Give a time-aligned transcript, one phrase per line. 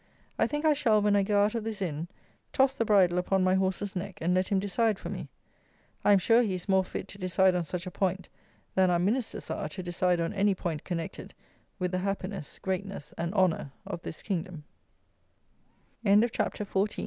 [0.39, 2.07] I think I shall, when I go out of this Inn,
[2.53, 5.29] toss the bridle upon my horse's neck, and let him decide for me.
[6.03, 8.27] I am sure he is more fit to decide on such a point
[8.73, 11.35] than our Ministers are to decide on any point connected
[11.77, 13.67] with the happiness, greatness, and ho